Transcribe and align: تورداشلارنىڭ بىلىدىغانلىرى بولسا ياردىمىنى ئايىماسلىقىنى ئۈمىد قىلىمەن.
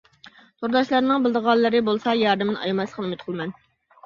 تورداشلارنىڭ 0.61 1.25
بىلىدىغانلىرى 1.27 1.83
بولسا 1.91 2.15
ياردىمىنى 2.21 2.63
ئايىماسلىقىنى 2.65 3.11
ئۈمىد 3.13 3.23
قىلىمەن. 3.29 3.55